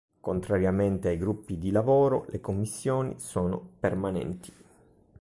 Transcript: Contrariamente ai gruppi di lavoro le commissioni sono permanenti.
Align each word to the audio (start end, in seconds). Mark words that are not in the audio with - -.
Contrariamente 0.19 1.09
ai 1.09 1.17
gruppi 1.19 1.59
di 1.59 1.69
lavoro 1.69 2.25
le 2.29 2.41
commissioni 2.41 3.19
sono 3.19 3.73
permanenti. 3.79 4.51